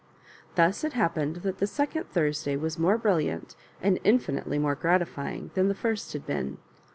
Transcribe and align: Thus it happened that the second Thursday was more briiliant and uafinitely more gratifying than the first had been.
Thus 0.55 0.83
it 0.83 0.93
happened 0.93 1.35
that 1.45 1.59
the 1.59 1.67
second 1.67 2.05
Thursday 2.07 2.55
was 2.57 2.79
more 2.79 2.97
briiliant 2.97 3.55
and 3.83 4.01
uafinitely 4.03 4.59
more 4.59 4.73
gratifying 4.73 5.51
than 5.53 5.67
the 5.67 5.75
first 5.75 6.13
had 6.13 6.25
been. 6.25 6.57